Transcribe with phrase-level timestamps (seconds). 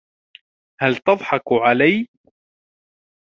[0.81, 2.07] هل تضحك علي؟